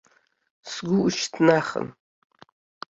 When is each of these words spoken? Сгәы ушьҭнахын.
Сгәы 0.71 0.97
ушьҭнахын. 1.05 1.87